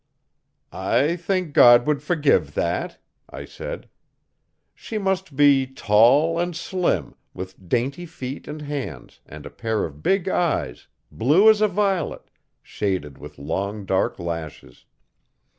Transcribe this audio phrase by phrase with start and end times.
[0.71, 2.97] 'I think God would forgive that,'
[3.29, 3.87] I said.
[4.73, 10.01] 'She must be tall and slim, with dainty feet and hands, and a pair of
[10.01, 12.31] big eyes, blue as a violet,
[12.63, 14.85] shaded with long dark lashes.